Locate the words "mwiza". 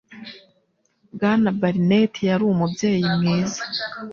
3.15-3.61